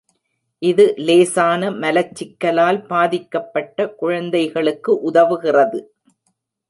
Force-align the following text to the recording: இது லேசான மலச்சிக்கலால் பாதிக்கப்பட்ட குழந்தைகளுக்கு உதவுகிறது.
இது 0.61 0.85
லேசான 0.99 1.69
மலச்சிக்கலால் 1.83 2.79
பாதிக்கப்பட்ட 2.87 3.87
குழந்தைகளுக்கு 4.01 4.93
உதவுகிறது. 5.11 5.81